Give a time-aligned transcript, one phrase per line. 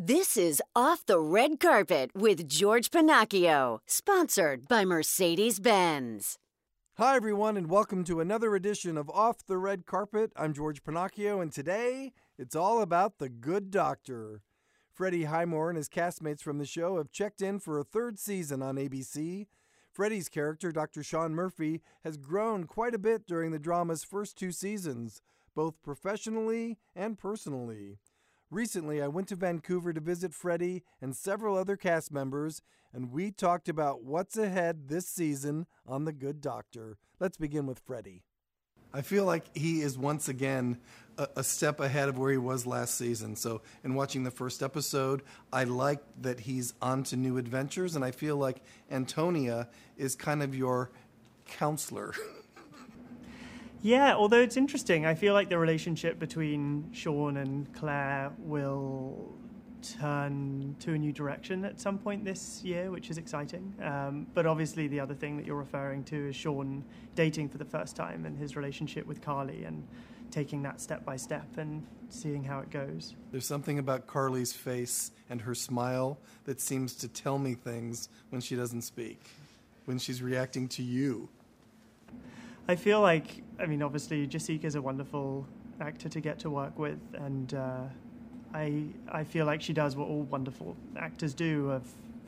[0.00, 6.38] This is Off the Red Carpet with George Pennacchio, sponsored by Mercedes Benz.
[6.98, 10.30] Hi, everyone, and welcome to another edition of Off the Red Carpet.
[10.36, 14.42] I'm George Pennacchio, and today it's all about the good doctor.
[14.92, 18.62] Freddie Highmore and his castmates from the show have checked in for a third season
[18.62, 19.48] on ABC.
[19.90, 21.02] Freddie's character, Dr.
[21.02, 25.22] Sean Murphy, has grown quite a bit during the drama's first two seasons,
[25.56, 27.98] both professionally and personally.
[28.50, 32.62] Recently, I went to Vancouver to visit Freddie and several other cast members,
[32.94, 36.96] and we talked about what's ahead this season on The Good Doctor.
[37.20, 38.22] Let's begin with Freddie.
[38.94, 40.78] I feel like he is once again
[41.18, 43.36] a, a, step ahead of where he was last season.
[43.36, 45.20] So, in watching the first episode,
[45.52, 50.42] I like that he's on to new adventures, and I feel like Antonia is kind
[50.42, 50.90] of your
[51.46, 52.14] counselor.
[53.80, 59.34] Yeah, although it's interesting, I feel like the relationship between Sean and Claire will
[59.82, 63.72] turn to a new direction at some point this year, which is exciting.
[63.80, 67.64] Um, but obviously, the other thing that you're referring to is Sean dating for the
[67.64, 69.86] first time and his relationship with Carly and
[70.30, 73.14] taking that step by step and seeing how it goes.
[73.30, 78.40] There's something about Carly's face and her smile that seems to tell me things when
[78.40, 79.30] she doesn't speak,
[79.84, 81.28] when she's reacting to you.
[82.66, 85.46] I feel like, I mean, obviously, Jessica's a wonderful
[85.80, 87.80] actor to get to work with, and uh,
[88.54, 91.82] I I feel like she does what all wonderful actors do of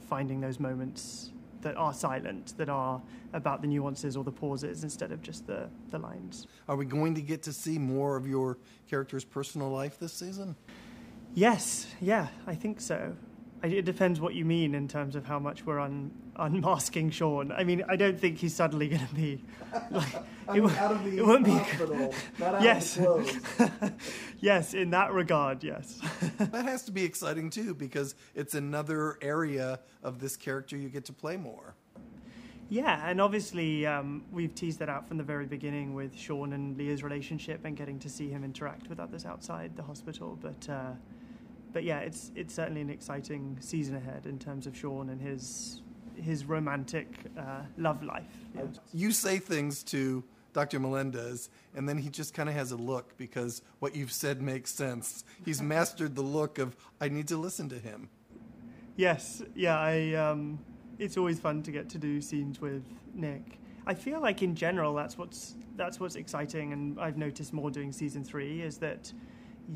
[0.09, 1.31] finding those moments
[1.62, 3.00] that are silent, that are
[3.33, 6.47] about the nuances or the pauses instead of just the, the lines.
[6.69, 10.56] Are we going to get to see more of your character's personal life this season?
[11.34, 13.15] Yes, yeah, I think so.
[13.62, 17.53] It depends what you mean in terms of how much we're un, unmasking Sean.
[17.53, 19.42] I mean, I don't think he's suddenly going to be
[19.91, 20.14] like
[20.55, 22.97] it, out of the it won't hospital, be, not out yes.
[22.98, 23.92] of
[24.41, 26.00] yes, in that regard, yes.
[26.38, 31.05] that has to be exciting too because it's another area of this character you get
[31.05, 31.75] to play more.
[32.70, 36.78] Yeah, and obviously um, we've teased that out from the very beginning with Sean and
[36.78, 40.69] Leah's relationship and getting to see him interact with others outside the hospital, but.
[40.69, 40.92] Uh,
[41.72, 45.82] but yeah, it's it's certainly an exciting season ahead in terms of Sean and his
[46.16, 47.06] his romantic
[47.38, 48.44] uh, love life.
[48.54, 48.62] Yeah.
[48.92, 50.22] You say things to
[50.53, 50.80] Dr.
[50.80, 54.72] Melendez, and then he just kind of has a look because what you've said makes
[54.72, 55.25] sense.
[55.44, 58.09] He's mastered the look of I need to listen to him.
[58.97, 60.14] Yes, yeah, I.
[60.14, 60.59] Um,
[60.98, 63.59] it's always fun to get to do scenes with Nick.
[63.86, 67.92] I feel like in general that's what's that's what's exciting, and I've noticed more doing
[67.92, 69.12] season three is that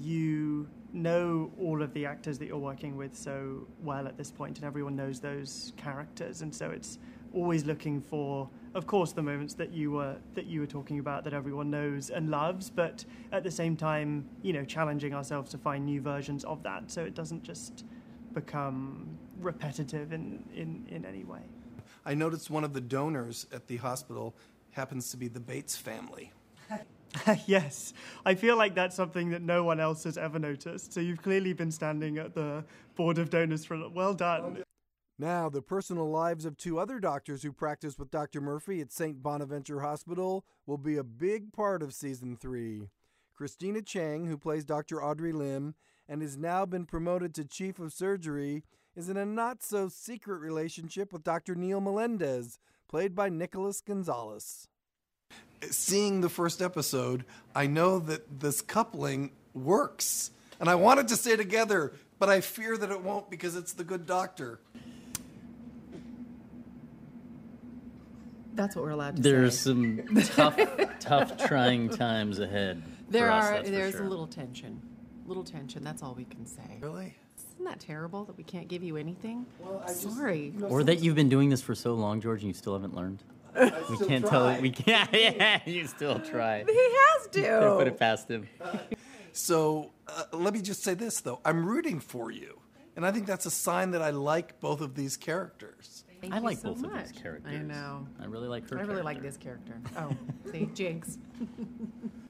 [0.01, 4.59] you know all of the actors that you're working with so well at this point,
[4.59, 6.99] and everyone knows those characters, and so it's
[7.35, 11.25] always looking for, of course, the moments that you were that you were talking about
[11.25, 15.59] that everyone knows and loves, but at the same time, you know, challenging ourselves to
[15.59, 17.85] find new versions of that, so it doesn't just
[18.33, 21.41] become repetitive in, in, in any way.
[22.05, 24.35] I noticed one of the donors at the hospital
[24.73, 26.33] happens to be the Bates family.
[27.47, 27.93] yes,
[28.25, 30.93] I feel like that's something that no one else has ever noticed.
[30.93, 32.65] So you've clearly been standing at the
[32.97, 34.63] board of donors for well done.
[35.17, 38.41] Now, the personal lives of two other doctors who practice with Dr.
[38.41, 39.23] Murphy at St.
[39.23, 42.89] Bonaventure Hospital will be a big part of season three.
[43.33, 45.03] Christina Chang, who plays Dr.
[45.03, 45.75] Audrey Lim
[46.09, 48.65] and has now been promoted to chief of surgery,
[48.97, 51.55] is in a not so secret relationship with Dr.
[51.55, 52.59] Neil Melendez,
[52.89, 54.69] played by Nicholas Gonzalez
[55.71, 57.25] seeing the first episode,
[57.55, 60.31] I know that this coupling works.
[60.61, 63.85] And I wanted to stay together, but I fear that it won't because it's the
[63.85, 64.61] good doctor.
[68.55, 69.29] That's what we're allowed to do.
[69.31, 69.71] There's say.
[69.71, 70.57] some tough,
[71.01, 72.83] tough, trying times ahead.
[73.09, 73.63] There us, are.
[73.65, 74.05] There's sure.
[74.05, 74.81] a little tension.
[75.27, 75.83] Little tension.
[75.83, 76.79] That's all we can say.
[76.81, 77.17] Really?
[77.37, 79.45] Isn't that terrible that we can't give you anything?
[79.59, 80.51] Well, I Sorry.
[80.51, 82.55] Just, you know, or that you've been doing this for so long, George, and you
[82.55, 83.25] still haven't learned
[83.91, 84.31] we can't try.
[84.31, 84.61] tell.
[84.61, 85.11] We can't.
[85.13, 86.65] Yeah, you still try.
[86.65, 87.43] He has to.
[87.43, 88.49] Can't put it past him.
[89.33, 92.61] so uh, let me just say this though: I'm rooting for you,
[92.97, 96.05] and I think that's a sign that I like both of these characters.
[96.21, 97.03] Thank I like so both much.
[97.03, 97.53] of these characters.
[97.53, 98.07] I know.
[98.21, 98.79] I really like her.
[98.79, 99.05] I really character.
[99.05, 99.81] like this character.
[99.99, 100.11] Oh,
[100.51, 101.19] see, Jinx.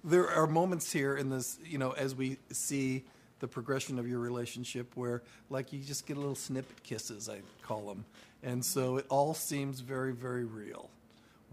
[0.02, 3.04] there are moments here in this, you know, as we see
[3.38, 7.82] the progression of your relationship where like you just get little snippet kisses i call
[7.88, 8.04] them
[8.42, 10.88] and so it all seems very very real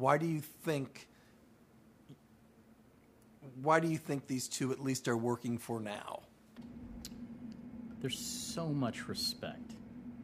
[0.01, 1.07] why do you think?
[3.62, 6.24] Why do you think these two at least are working for now?
[8.00, 9.75] There's so much respect.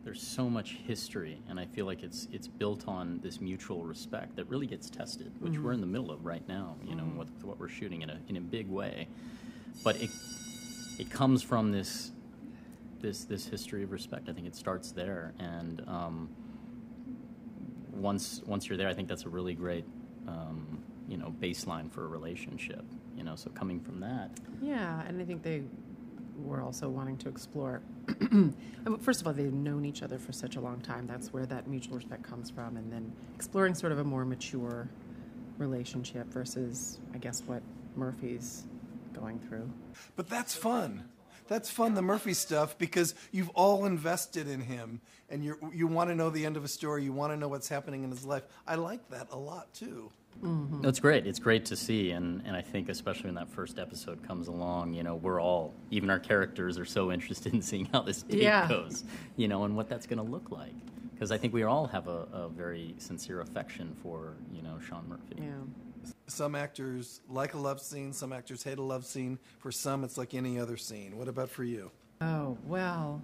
[0.03, 4.35] There's so much history, and I feel like it's it's built on this mutual respect
[4.37, 5.63] that really gets tested, which mm-hmm.
[5.63, 6.75] we're in the middle of right now.
[6.83, 7.19] You know, mm-hmm.
[7.19, 9.07] with, with what we're shooting in a in a big way,
[9.83, 10.09] but it
[10.97, 12.11] it comes from this
[12.99, 14.27] this this history of respect.
[14.27, 16.29] I think it starts there, and um,
[17.97, 19.85] once once you're there, I think that's a really great
[20.27, 22.83] um, you know baseline for a relationship.
[23.15, 25.63] You know, so coming from that, Yeah, and I think they
[26.37, 27.81] were also wanting to explore.
[29.01, 31.07] First of all, they've known each other for such a long time.
[31.07, 34.87] That's where that mutual respect comes from, and then exploring sort of a more mature
[35.57, 37.63] relationship versus, I guess, what
[37.95, 38.67] Murphy's
[39.13, 39.67] going through.
[40.15, 41.05] But that's fun.
[41.47, 46.09] That's fun, the Murphy stuff, because you've all invested in him, and you you want
[46.09, 47.03] to know the end of a story.
[47.03, 48.43] You want to know what's happening in his life.
[48.67, 50.11] I like that a lot too.
[50.43, 50.81] Mm-hmm.
[50.81, 51.25] No, it's great.
[51.25, 54.93] It's great to see, and, and I think especially when that first episode comes along,
[54.93, 58.43] you know, we're all, even our characters, are so interested in seeing how this date
[58.43, 58.69] Yeah.
[58.69, 59.03] goes,
[59.35, 60.75] you know, and what that's going to look like.
[61.11, 65.09] Because I think we all have a, a very sincere affection for, you know, Sean
[65.09, 65.37] Murphy.
[65.39, 65.53] Yeah.
[66.27, 68.13] Some actors like a love scene.
[68.13, 69.39] Some actors hate a love scene.
[69.59, 71.17] For some, it's like any other scene.
[71.17, 71.91] What about for you?
[72.21, 73.21] Oh well,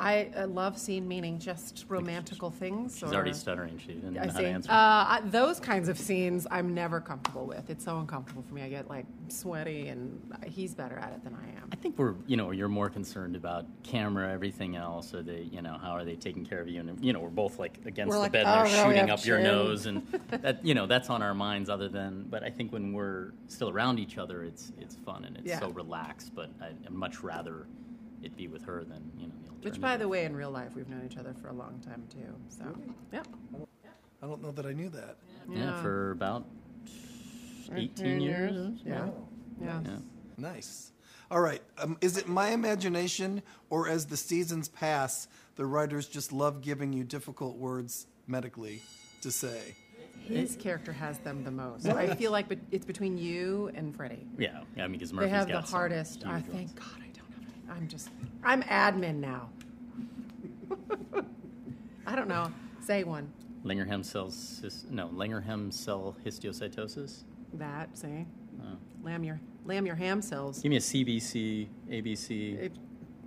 [0.00, 2.94] I love scene meaning just romantical things.
[2.98, 3.78] She's or- already stuttering.
[3.78, 4.42] She didn't I know how see.
[4.62, 4.74] to Uh.
[4.74, 7.70] I, those kinds of scenes, I'm never comfortable with.
[7.70, 8.62] It's so uncomfortable for me.
[8.62, 11.68] I get like sweaty, and he's better at it than I am.
[11.72, 15.14] I think we're, you know, you're more concerned about camera, everything else.
[15.14, 16.80] Are they, you know, how are they taking care of you?
[16.80, 19.10] And you know, we're both like against We're the like, bed, "Oh, and they're shooting
[19.10, 21.70] up your nose, and that, you know, that's on our minds.
[21.70, 25.36] Other than, but I think when we're still around each other, it's it's fun and
[25.36, 25.60] it's Yeah.
[25.60, 26.34] so relaxed.
[26.34, 27.66] But I, I'd much rather
[28.22, 29.34] it be with her than you know.
[29.62, 32.04] Which, by the way, in real life, we've known each other for a long time
[32.10, 32.34] too.
[32.48, 32.64] So,
[33.12, 33.22] yeah.
[34.22, 35.16] I don't know that I knew that.
[35.50, 36.46] yeah, for about
[37.74, 38.78] 18 years.
[38.84, 39.08] Yeah.
[39.60, 39.80] Yeah.
[39.84, 39.90] Yeah.
[40.36, 40.92] Nice.
[41.30, 41.62] All right.
[41.78, 46.92] Um, is it my imagination, or as the seasons pass, the writers just love giving
[46.92, 48.82] you difficult words medically
[49.22, 49.74] to say?
[50.28, 51.86] His character has them the most.
[51.88, 54.26] I feel like bet- it's between you and Freddie.
[54.38, 56.24] Yeah, yeah, I mean, because They Murphy's have the got some hardest.
[56.24, 56.54] I huge ones.
[56.54, 57.11] thank God I have any.
[57.70, 58.10] I'm just.
[58.44, 59.48] I'm admin now.
[62.06, 62.52] I don't know.
[62.84, 63.32] Say one.
[63.64, 67.22] Langerhans cells, his, no, Langerhans cell histiocytosis.
[67.54, 67.96] That.
[67.96, 68.26] Say.
[68.60, 68.76] Oh.
[69.02, 70.60] Lamb your lamb your ham cells.
[70.60, 72.58] Give me a CBC, ABC.
[72.58, 72.72] It-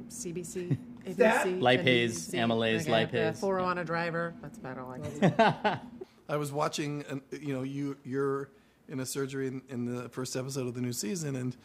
[0.09, 0.77] CBC,
[1.17, 3.39] That- ABC, Lipase, NBC, amylase, okay, lipase.
[3.39, 4.33] Four on a driver.
[4.41, 5.79] That's about all I can say.
[6.29, 8.49] I was watching, an, you know, you you're
[8.87, 11.55] in a surgery in, in the first episode of the new season, and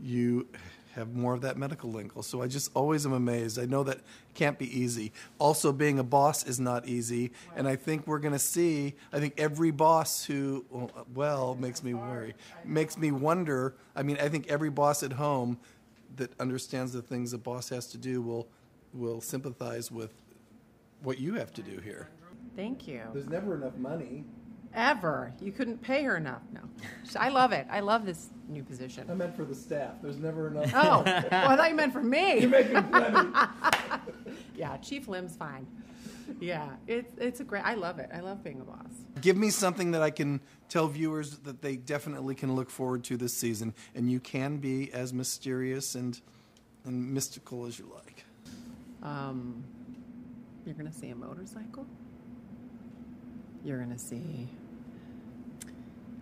[0.00, 0.46] you
[0.98, 2.20] have more of that medical lingo.
[2.20, 3.58] So I just always am amazed.
[3.58, 4.00] I know that
[4.34, 5.12] can't be easy.
[5.38, 8.94] Also, being a boss is not easy, and I think we're going to see.
[9.12, 10.64] I think every boss who,
[11.14, 12.34] well, makes me worry,
[12.64, 13.74] makes me wonder.
[13.96, 15.58] I mean, I think every boss at home
[16.16, 18.48] that understands the things a boss has to do will
[18.94, 20.12] will sympathize with
[21.02, 22.08] what you have to do here.
[22.56, 23.02] Thank you.
[23.12, 24.24] There's never enough money.
[24.74, 25.32] Ever.
[25.40, 26.42] You couldn't pay her enough.
[26.52, 26.60] No.
[27.18, 27.66] I love it.
[27.70, 29.06] I love this new position.
[29.10, 29.94] I meant for the staff.
[30.02, 30.72] There's never enough.
[30.74, 32.40] Oh, well, I thought you meant for me.
[32.40, 33.30] You're making plenty.
[34.54, 35.66] Yeah, Chief Lim's fine.
[36.40, 37.64] Yeah, it's it's a great.
[37.64, 38.10] I love it.
[38.12, 38.92] I love being a boss.
[39.20, 43.16] Give me something that I can tell viewers that they definitely can look forward to
[43.16, 46.20] this season, and you can be as mysterious and
[46.84, 48.24] and mystical as you like.
[49.02, 49.64] Um,
[50.66, 51.86] you're gonna see a motorcycle.
[53.64, 54.48] You're gonna see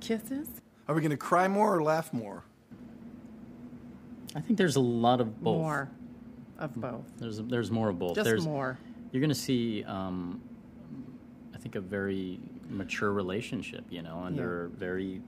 [0.06, 0.48] kisses.
[0.88, 2.44] Are we going to cry more or laugh more?
[4.34, 5.56] I think there's a lot of both.
[5.58, 5.90] More
[6.58, 7.04] of both.
[7.18, 8.14] There's there's more of both.
[8.14, 8.78] Just there's, more.
[9.10, 10.40] You're going to see, um,
[11.54, 13.84] I think, a very mature relationship.
[13.90, 15.22] You know, under very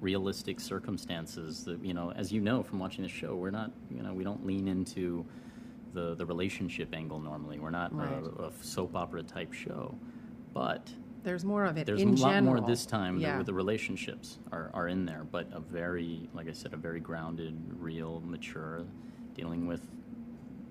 [0.00, 1.64] realistic circumstances.
[1.64, 4.24] That you know, as you know from watching the show, we're not, you know, we
[4.24, 5.24] don't lean into
[5.92, 7.58] the the relationship angle normally.
[7.58, 8.10] We're not Right.
[8.38, 9.94] a, a soap opera type show,
[10.52, 10.90] but
[11.24, 12.56] There's more of it there's in a lot general.
[12.60, 13.18] more this time.
[13.18, 13.38] Yeah.
[13.38, 17.00] The, the relationships are, are in there, but a very, like I said, a very
[17.00, 18.84] grounded, real, mature,
[19.34, 19.80] dealing with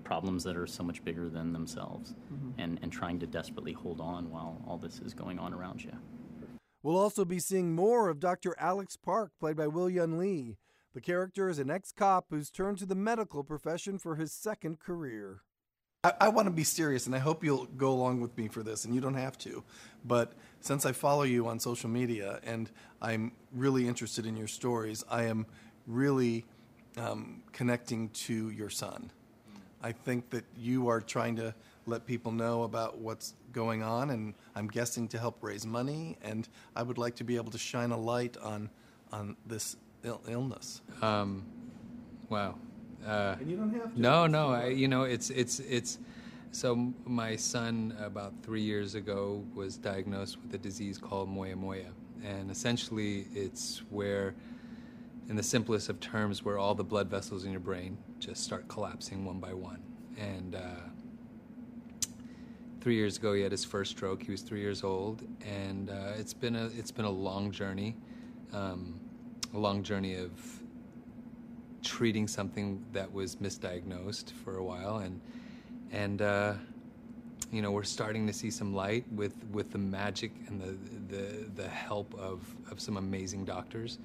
[0.04, 2.60] problems that are so much bigger than themselves, Mm-hmm.
[2.60, 5.92] and and trying to desperately hold on while all this is going on around you.
[6.82, 8.54] We'll also be seeing more of Dr.
[8.58, 10.58] Alex Park, played by Will Yun Lee.
[10.94, 14.78] The character is an ex cop who's turned to the medical profession for his second
[14.78, 15.40] career.
[16.04, 18.62] I, I want to be serious, and I hope you'll go along with me for
[18.62, 19.64] this, and you don't have to.
[20.04, 22.70] But since I follow you on social media and
[23.02, 25.46] I'm really interested in your stories, I am
[25.86, 26.44] really
[26.96, 29.10] um, connecting to your son.
[29.82, 31.54] I think that you are trying to
[31.86, 36.16] let people know about what's going on, and I'm guessing to help raise money.
[36.22, 38.70] And I would like to be able to shine a light on
[39.12, 40.82] on this Ill- illness.
[41.00, 41.46] Um,
[42.28, 42.56] wow.
[43.06, 44.00] Uh, And you don't have to.
[44.00, 44.50] no, no.
[44.50, 45.98] I, you know, it's it's it's.
[46.52, 51.90] So my son, about three years ago, was diagnosed with a disease called moya moya,
[52.24, 54.34] and essentially, it's where,
[55.28, 58.68] in the simplest of terms, where all the blood vessels in your brain just start
[58.68, 59.82] collapsing one by one,
[60.18, 60.54] and.
[60.54, 60.60] Uh,
[62.80, 64.22] three years ago he had his first stroke.
[64.22, 67.96] He was three years old, and uh, it's been a it's been a long journey,
[68.52, 69.00] um,
[69.54, 70.30] a long journey of
[71.84, 75.20] treating something that was misdiagnosed for a while, and
[75.92, 76.54] and uh,
[77.52, 81.62] you know we're starting to see some light with with the magic and the the
[81.62, 83.98] the help of of some amazing doctors.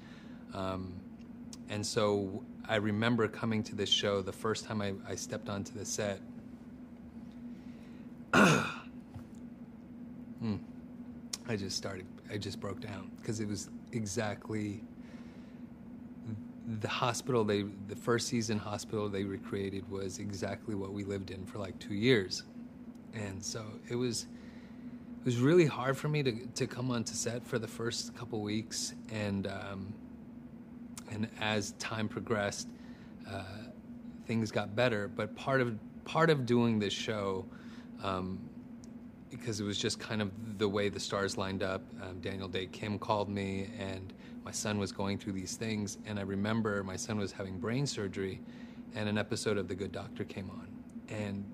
[0.54, 0.94] Um,
[1.68, 5.72] and so I remember coming to this show the first time I, I stepped onto
[5.72, 6.20] the set
[10.40, 10.56] Hmm.
[11.48, 14.82] I just started, I just broke down because it was exactly
[16.78, 21.44] the hospital they, the first season hospital they recreated was exactly what we lived in
[21.44, 22.44] for like two years.
[23.12, 24.26] And so it was,
[25.20, 28.40] it was really hard for me to, to come onto set for the first couple
[28.40, 28.94] weeks.
[29.10, 29.92] And, um,
[31.10, 32.68] and as time progressed,
[33.28, 33.42] uh,
[34.26, 35.08] things got better.
[35.08, 37.44] But part of, part of doing this show,
[38.02, 38.38] um,
[39.30, 41.82] because it was just kind of the way the stars lined up.
[42.02, 44.12] Um, Daniel Dae Kim called me, and
[44.44, 45.98] my son was going through these things.
[46.06, 48.40] And I remember my son was having brain surgery,
[48.94, 50.68] and an episode of The Good Doctor came on.
[51.08, 51.44] And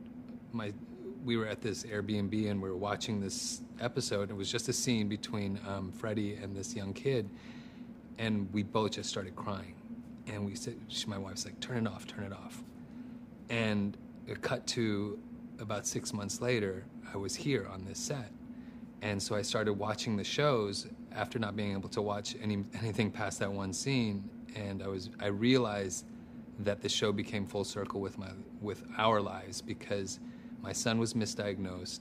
[0.52, 0.72] my,
[1.24, 4.30] we were at this Airbnb, and we were watching this episode.
[4.30, 7.28] It was just a scene between um, Freddie and this young kid,
[8.18, 9.74] and we both just started crying.
[10.26, 10.76] And we said,
[11.06, 12.62] my wife's like, "Turn it off, turn it off."
[13.48, 15.18] And it cut to
[15.60, 18.30] about six months later, I was here on this set.
[19.02, 23.10] And so I started watching the shows after not being able to watch any, anything
[23.10, 24.28] past that one scene.
[24.54, 26.04] And I was I realized
[26.60, 28.30] that the show became full circle with my
[28.60, 30.20] with our lives because
[30.62, 32.00] my son was misdiagnosed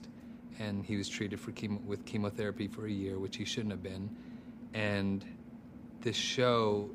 [0.58, 3.82] and he was treated for chemo, with chemotherapy for a year, which he shouldn't have
[3.82, 4.08] been.
[4.72, 5.24] And
[6.00, 6.90] this show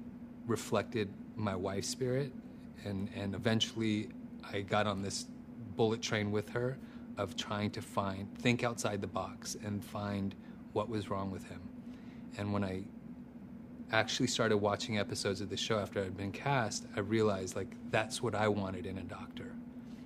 [0.47, 2.31] reflected my wife's spirit,
[2.85, 4.09] and and eventually
[4.51, 5.27] I got on this
[5.75, 6.77] bullet train with her
[7.17, 10.33] of trying to find, think outside the box and find
[10.73, 11.61] what was wrong with him.
[12.38, 12.83] And when I
[13.91, 18.21] actually started watching episodes of the show after I'd been cast, I realized like that's
[18.21, 19.53] what I wanted in a doctor.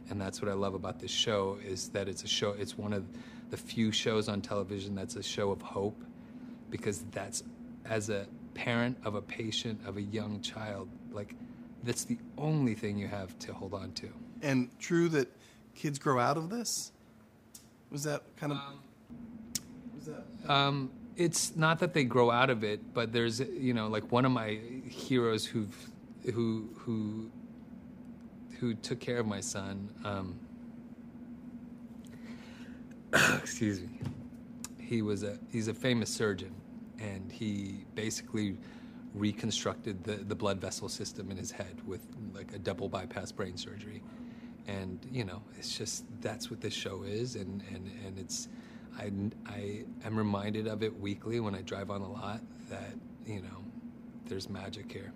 [0.09, 2.93] And that's what I love about this show is that it's a show it's one
[2.93, 3.05] of
[3.49, 6.03] the few shows on television that's a show of hope
[6.69, 7.43] because that's
[7.85, 11.35] as a parent of a patient of a young child like
[11.85, 14.09] that's the only thing you have to hold on to.
[14.41, 15.31] And true that
[15.75, 16.91] kids grow out of this?
[17.91, 18.57] Was that kind of?
[18.57, 18.79] Um,
[19.93, 20.51] was that?
[20.51, 24.25] Um, it's not that they grow out of it, but there's you know like one
[24.25, 25.67] of my heroes who
[26.33, 27.31] who who
[28.59, 29.89] who took care of my son.
[30.03, 30.39] Um,
[33.41, 33.89] excuse me.
[34.79, 36.53] He was a he's a famous surgeon,
[36.99, 38.57] and he basically
[39.13, 43.55] reconstructed the, the blood vessel system in his head with like a double bypass brain
[43.55, 44.01] surgery
[44.67, 48.49] and you know it's just that's what this show is and and and it's
[48.97, 49.11] i
[49.47, 52.93] i am reminded of it weekly when i drive on the lot that
[53.25, 53.63] you know
[54.27, 55.13] there's magic here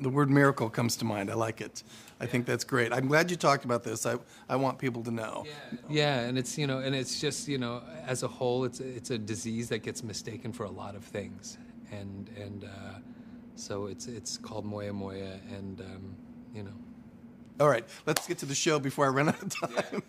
[0.00, 1.30] the word miracle comes to mind.
[1.30, 1.82] I like it.
[2.20, 2.30] I yeah.
[2.30, 2.92] think that's great.
[2.92, 4.06] I'm glad you talked about this.
[4.06, 4.16] I,
[4.48, 5.44] I want people to know.
[5.46, 5.78] Yeah.
[5.88, 9.10] yeah, and it's you know, and it's just you know, as a whole, it's it's
[9.10, 11.58] a disease that gets mistaken for a lot of things,
[11.90, 12.98] and and uh,
[13.54, 16.16] so it's it's called moya moya, and um,
[16.54, 16.74] you know,
[17.58, 20.02] all right, let's get to the show before I run out of time.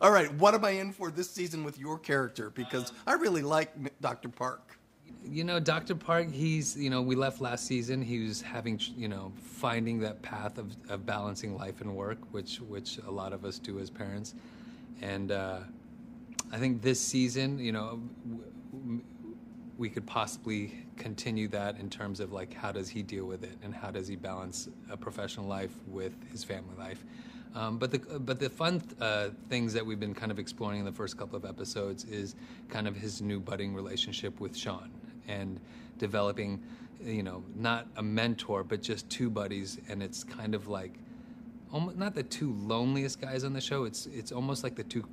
[0.00, 2.50] All right, what am I in for this season with your character?
[2.50, 4.28] Because I really like Dr.
[4.28, 4.78] Park.
[5.24, 5.96] You know, Dr.
[5.96, 8.00] Park, he's, you know, we left last season.
[8.00, 12.60] He was having, you know, finding that path of, of balancing life and work, which,
[12.60, 14.34] which a lot of us do as parents.
[15.02, 15.58] And uh,
[16.52, 18.52] I think this season, you know, w-
[19.78, 23.56] we could possibly continue that in terms of like how does he deal with it
[23.62, 27.04] and how does he balance a professional life with his family life.
[27.54, 30.84] Um, but the but the fun uh, things that we've been kind of exploring in
[30.84, 32.34] the first couple of episodes is
[32.68, 34.90] kind of his new budding relationship with Sean
[35.28, 35.60] and
[35.96, 36.62] developing,
[37.02, 40.98] you know, not a mentor but just two buddies, and it's kind of like
[41.72, 43.84] almost not the two loneliest guys on the show.
[43.84, 45.08] It's it's almost like the two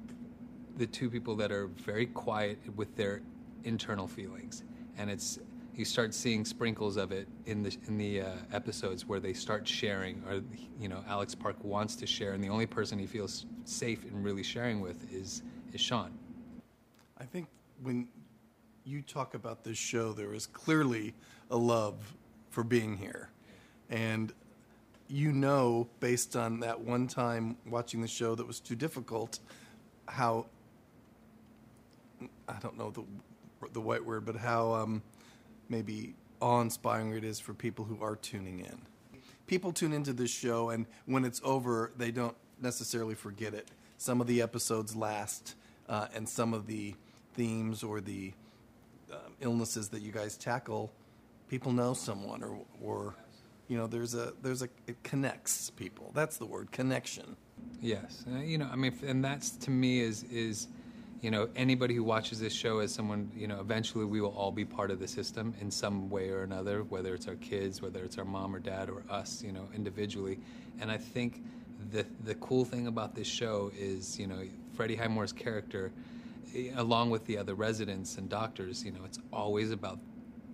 [0.77, 3.21] the two people that are very quiet with their
[3.65, 4.63] internal feelings,
[4.97, 5.39] and it's
[5.75, 9.67] you start seeing sprinkles of it in the in the uh, episodes where they start
[9.67, 10.41] sharing, or
[10.79, 14.23] you know, Alex Park wants to share, and the only person he feels safe in
[14.23, 15.41] really sharing with is
[15.73, 16.11] is Sean.
[17.19, 17.47] I think
[17.83, 18.07] when
[18.85, 21.13] you talk about this show, there is clearly
[21.51, 22.15] a love
[22.51, 23.29] for being here,
[23.89, 24.31] and
[25.07, 29.39] you know, based on that one time watching the show that was too difficult,
[30.07, 30.45] how
[32.47, 33.03] I don't know the
[33.73, 35.01] the white word, but how um,
[35.69, 38.77] maybe awe-inspiring it is for people who are tuning in.
[39.47, 43.69] People tune into this show, and when it's over, they don't necessarily forget it.
[43.97, 45.55] Some of the episodes last,
[45.87, 46.95] uh, and some of the
[47.35, 48.33] themes or the
[49.11, 50.91] um, illnesses that you guys tackle,
[51.47, 53.15] people know someone, or or
[53.67, 56.11] you know, there's a there's a it connects people.
[56.13, 57.35] That's the word, connection.
[57.81, 60.67] Yes, uh, you know, I mean, and that's to me is is,
[61.25, 64.51] you know, anybody who watches this show as someone, you know, eventually we will all
[64.51, 68.03] be part of the system in some way or another, whether it's our kids, whether
[68.03, 70.37] it's our mom or dad or us, you know, individually.
[70.79, 71.41] And I think
[71.91, 74.39] the the cool thing about this show is, you know,
[74.75, 75.91] Freddie Highmore's character,
[76.55, 79.97] eh, along with the other residents and doctors, you know, it's always about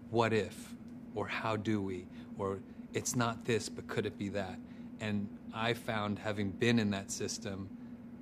[0.10, 0.74] what if,
[1.16, 2.06] or how do we,
[2.38, 2.60] or
[2.94, 4.58] it's not this, but could it be that?
[5.02, 7.70] And I found, having been in that system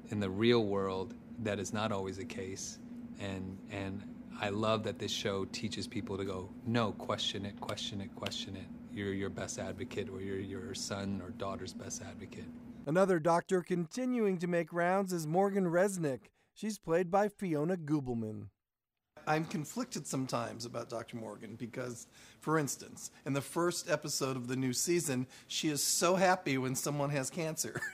[0.10, 2.80] in the real world, that is not always the case.
[3.20, 4.04] And, and
[4.40, 8.56] I love that this show teaches people to go, no, question it, question it, question
[8.56, 8.66] it.
[8.92, 12.46] You're your best advocate, or you're your son or daughter's best advocate.
[12.86, 16.22] Another doctor continuing to make rounds is Morgan Resnick.
[16.54, 18.48] She's played by Fiona Gubelman.
[19.28, 21.18] I'm conflicted sometimes about Dr.
[21.18, 22.08] Morgan because,
[22.40, 26.74] for instance, in the first episode of the new season, she is so happy when
[26.74, 27.80] someone has cancer.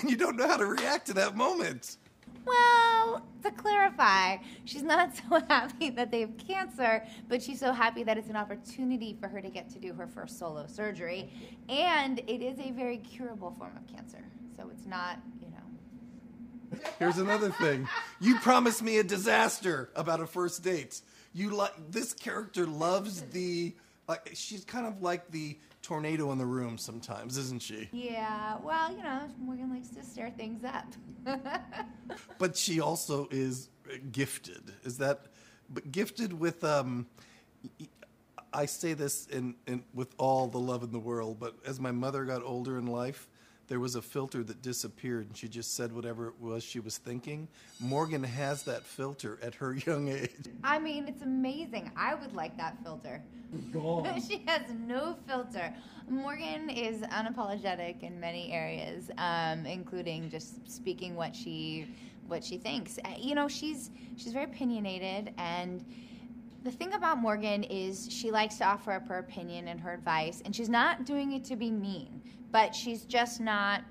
[0.00, 1.96] and you don't know how to react to that moment.
[2.44, 8.02] Well, to clarify, she's not so happy that they have cancer, but she's so happy
[8.04, 11.30] that it's an opportunity for her to get to do her first solo surgery.
[11.68, 14.24] And it is a very curable form of cancer.
[14.56, 16.80] So it's not, you know.
[16.98, 17.88] Here's another thing.
[18.20, 21.00] You promised me a disaster about a first date.
[21.32, 23.74] You like this character loves the
[24.08, 25.56] like she's kind of like the
[25.90, 27.88] tornado in the room sometimes, isn't she?
[27.90, 30.86] Yeah, well, you know, Morgan likes to stir things up.
[32.38, 33.70] but she also is
[34.12, 34.72] gifted.
[34.84, 35.26] Is that
[35.68, 37.06] but gifted with um
[38.52, 41.90] I say this in, in with all the love in the world, but as my
[41.90, 43.26] mother got older in life,
[43.70, 46.98] there was a filter that disappeared and she just said whatever it was she was
[46.98, 47.46] thinking.
[47.78, 50.32] Morgan has that filter at her young age.
[50.64, 51.90] I mean, it's amazing.
[51.96, 53.22] I would like that filter.
[53.72, 54.20] Gone.
[54.28, 55.72] she has no filter.
[56.08, 61.94] Morgan is unapologetic in many areas, um, including just speaking what she
[62.26, 62.98] what she thinks.
[63.04, 65.84] Uh, You know, she's she's very opinionated and
[66.62, 70.42] the thing about Morgan is she likes to offer up her opinion and her advice,
[70.44, 72.20] and she's not doing it to be mean,
[72.52, 73.82] but she's just not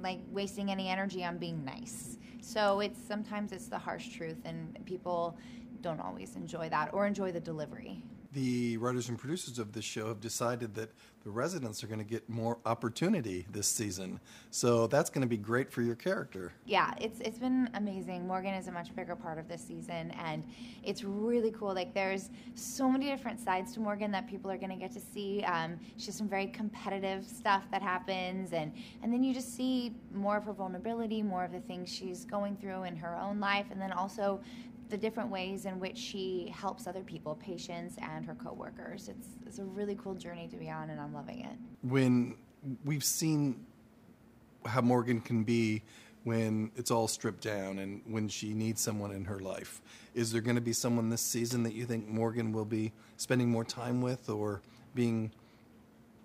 [0.00, 2.18] like wasting any energy on being nice.
[2.40, 5.36] So it's sometimes it's the harsh truth, and people
[5.80, 8.02] don't always enjoy that or enjoy the delivery.
[8.32, 10.90] The writers and producers of this show have decided that
[11.26, 14.20] the residents are going to get more opportunity this season.
[14.52, 16.52] So that's going to be great for your character.
[16.66, 18.28] Yeah, it's it's been amazing.
[18.28, 20.44] Morgan is a much bigger part of this season, and
[20.84, 21.74] it's really cool.
[21.74, 25.00] Like there's so many different sides to Morgan that people are going to get to
[25.00, 25.42] see.
[25.42, 29.96] Um, she has some very competitive stuff that happens, and and then you just see
[30.14, 33.66] more of her vulnerability, more of the things she's going through in her own life,
[33.72, 34.40] and then also
[34.88, 39.08] the different ways in which she helps other people, patients and her coworkers.
[39.08, 41.56] It's it's a really cool journey to be on, and I'm loving it.
[41.82, 42.36] When
[42.84, 43.66] we've seen
[44.64, 45.82] how Morgan can be
[46.24, 49.80] when it's all stripped down and when she needs someone in her life,
[50.12, 53.48] is there going to be someone this season that you think Morgan will be spending
[53.48, 54.60] more time with or
[54.94, 55.30] being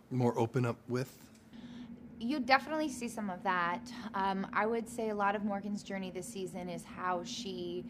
[0.09, 1.15] more open up with?
[2.19, 3.81] You definitely see some of that.
[4.15, 7.85] Um, I would say a lot of Morgan's journey this season is how she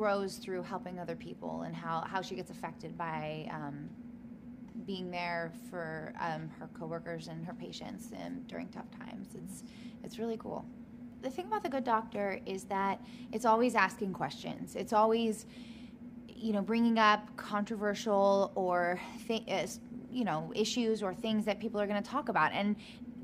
[0.00, 3.86] grows through helping other people and how, how she gets affected by um,
[4.86, 9.28] being there for um, her coworkers and her patients and during tough times.
[9.34, 9.62] It's
[10.02, 10.64] it's really cool.
[11.20, 12.98] The thing about the Good Doctor is that
[13.30, 14.74] it's always asking questions.
[14.74, 15.44] It's always
[16.28, 19.42] you know bringing up controversial or th-
[20.10, 22.74] you know issues or things that people are going to talk about and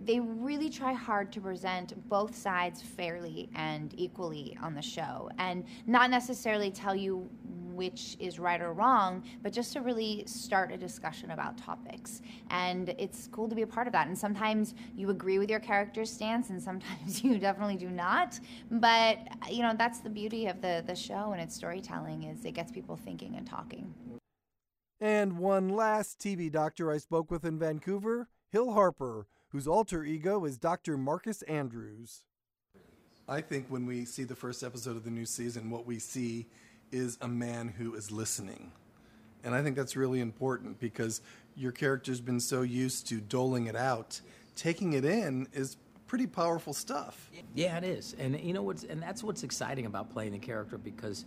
[0.06, 5.64] they really try hard to present both sides fairly and equally on the show and
[5.86, 7.28] not necessarily tell you
[7.76, 12.22] which is right or wrong, but just to really start a discussion about topics.
[12.48, 14.08] And it's cool to be a part of that.
[14.08, 18.40] And sometimes you agree with your character's stance, and sometimes you definitely do not.
[18.70, 19.18] But
[19.50, 22.72] you know that's the beauty of the the show and its storytelling is it gets
[22.72, 23.94] people thinking and talking.
[24.98, 30.44] And one last TV doctor I spoke with in Vancouver, Hill Harper, whose alter ego
[30.44, 30.98] is Dr.
[30.98, 32.24] Marcus Andrews.
[33.26, 36.44] I think when we see the first episode of the new season, what we see
[36.92, 38.70] is a man who is listening.
[39.44, 41.22] And I think that's really important because
[41.56, 44.20] your character's been so used to doling it out.
[44.56, 47.30] Taking it in is pretty powerful stuff.
[47.54, 50.76] Yeah, it is, and you know what's and that's what's exciting about playing the character
[50.76, 51.24] because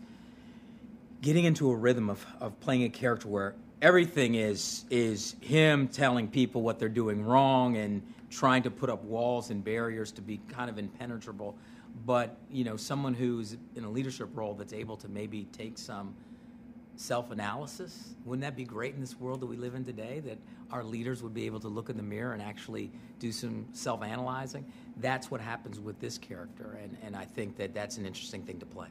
[1.23, 6.27] getting into a rhythm of, of playing a character where everything is is him telling
[6.27, 10.39] people what they're doing wrong and trying to put up walls and barriers to be
[10.49, 11.57] kind of impenetrable.
[12.05, 16.15] But you know, someone who's in a leadership role that's able to maybe take some
[16.95, 18.15] self-analysis.
[18.25, 20.19] Wouldn't that be great in this world that we live in today?
[20.19, 20.37] That
[20.69, 24.69] our leaders would be able to look in the mirror and actually do some self-analyzing.
[24.97, 28.59] That's what happens with this character, and, and I think that that's an interesting thing
[28.59, 28.87] to play.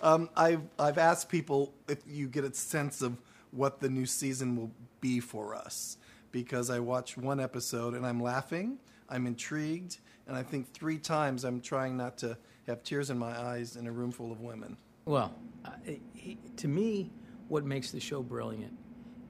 [0.00, 3.16] Um, I've I've asked people if you get a sense of
[3.52, 5.96] what the new season will be for us
[6.34, 8.76] because I watched one episode and I'm laughing,
[9.08, 13.40] I'm intrigued, and I think three times I'm trying not to have tears in my
[13.40, 14.76] eyes in a room full of women.
[15.04, 15.32] Well,
[15.64, 15.70] uh,
[16.12, 17.12] he, to me,
[17.46, 18.76] what makes the show brilliant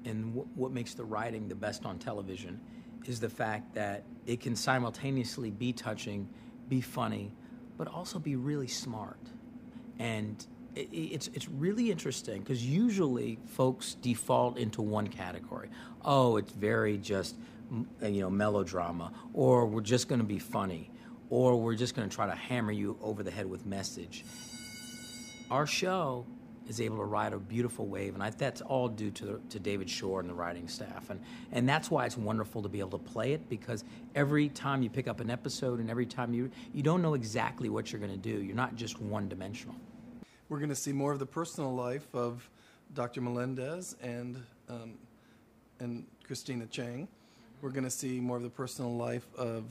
[0.07, 2.59] and w- what makes the writing the best on television
[3.05, 6.27] is the fact that it can simultaneously be touching,
[6.71, 7.35] be funny,
[7.77, 9.21] but also be really smart.
[9.99, 10.45] And
[10.77, 15.69] it's, it's really interesting because usually folks default into one category.
[16.05, 17.37] Oh, it's very just,
[18.03, 20.91] uh, you know, melodrama, or we're just going to be funny,
[21.31, 24.25] or we're just going to try to hammer you over the head with message.
[25.51, 26.27] Our show
[26.69, 29.89] is able to ride a beautiful wave, and I, that's all due to, to David
[29.89, 31.21] Shore and the writing staff, and
[31.53, 33.85] and that's why it's wonderful to be able to play it because
[34.15, 37.69] every time you pick up an episode and every time you you don't know exactly
[37.69, 38.43] what you're going to do.
[38.43, 39.77] You're not just one dimensional.
[40.49, 42.49] We're going to see more of the personal life of
[42.93, 43.21] Dr.
[43.21, 44.95] Melendez and um,
[45.81, 47.09] and Christina Chang.
[47.61, 49.65] We're going to see more of the personal life of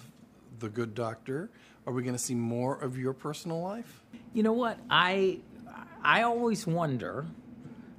[0.60, 1.50] the good doctor.
[1.86, 4.02] Are we going to see more of your personal life?
[4.34, 5.40] You know what I
[6.04, 7.26] I always wonder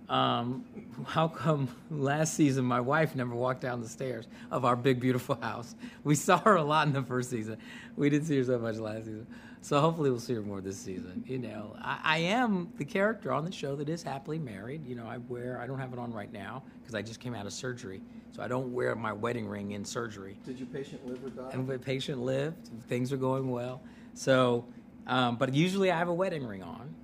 [0.09, 0.65] um,
[1.07, 5.37] how come last season my wife never walked down the stairs of our big beautiful
[5.37, 5.75] house.
[6.03, 7.59] We saw her a lot in the first season.
[7.97, 9.27] We didn't see her so much last season.
[9.65, 11.25] So hopefully we'll see her more this season.
[11.27, 14.87] You know, I, I am the character on the show that is happily married.
[14.87, 17.35] You know, I wear I don't have it on right now because I just came
[17.35, 20.37] out of surgery, so I don't wear my wedding ring in surgery.
[20.45, 21.49] Did your patient live or die?
[21.55, 22.69] And the patient lived.
[22.89, 23.81] Things are going well.
[24.13, 24.67] So,
[25.07, 26.95] um, but usually I have a wedding ring on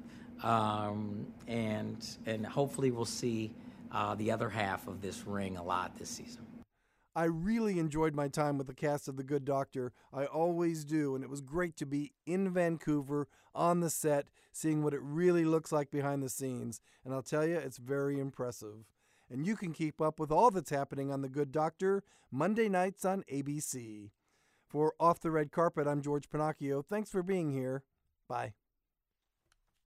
[0.43, 3.53] um, and and hopefully we'll see
[3.91, 6.45] uh, the other half of this ring a lot this season.
[7.21, 9.93] I really enjoyed my time with the cast of The Good Doctor.
[10.11, 14.83] I always do, and it was great to be in Vancouver on the set, seeing
[14.83, 16.81] what it really looks like behind the scenes.
[17.05, 18.87] And I'll tell you, it's very impressive.
[19.29, 23.05] And you can keep up with all that's happening on The Good Doctor Monday nights
[23.05, 24.13] on ABC.
[24.67, 26.83] For Off the Red Carpet, I'm George Pennacchio.
[26.83, 27.83] Thanks for being here.
[28.31, 28.55] Bye.